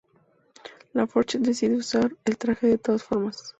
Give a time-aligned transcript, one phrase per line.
[0.93, 3.43] La Forge decide usar el traje de todas formas.